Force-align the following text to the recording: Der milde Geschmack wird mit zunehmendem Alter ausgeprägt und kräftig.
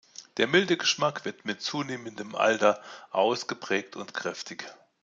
Der 0.37 0.47
milde 0.47 0.77
Geschmack 0.77 1.25
wird 1.25 1.45
mit 1.45 1.61
zunehmendem 1.61 2.33
Alter 2.33 2.81
ausgeprägt 3.11 3.95
und 3.95 4.15
kräftig. 4.15 4.65